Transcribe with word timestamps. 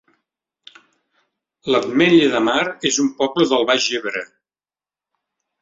L'Ametlla 1.75 2.31
de 2.37 2.41
Mar 2.47 2.65
es 2.91 2.99
un 3.07 3.13
poble 3.21 3.47
del 3.53 3.69
Baix 3.73 3.89
Ebre 4.01 4.29